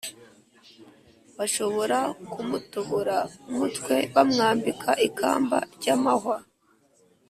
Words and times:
bashobora 1.37 1.99
kumutobora 2.31 3.17
umutwe 3.49 3.95
bamwambika 4.13 4.91
ikamba 5.07 5.57
ry’amahwa 5.75 6.37